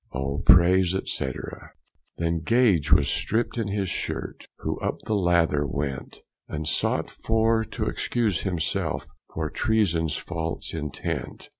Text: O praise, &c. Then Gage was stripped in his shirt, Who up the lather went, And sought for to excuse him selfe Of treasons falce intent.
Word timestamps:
O 0.13 0.39
praise, 0.39 0.95
&c. 1.05 1.31
Then 2.17 2.39
Gage 2.43 2.91
was 2.91 3.07
stripped 3.07 3.55
in 3.59 3.67
his 3.67 3.87
shirt, 3.87 4.47
Who 4.61 4.79
up 4.79 4.97
the 5.05 5.13
lather 5.13 5.63
went, 5.67 6.21
And 6.47 6.67
sought 6.67 7.11
for 7.11 7.63
to 7.63 7.85
excuse 7.85 8.41
him 8.41 8.57
selfe 8.59 9.05
Of 9.35 9.53
treasons 9.53 10.15
falce 10.17 10.73
intent. 10.73 11.49